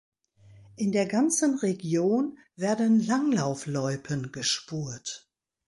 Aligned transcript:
In 0.77 0.91
der 0.91 1.05
ganzen 1.05 1.59
Region 1.59 2.39
werden 2.55 3.05
Langlaufloipen 3.05 4.31
gespurt. 4.31 5.29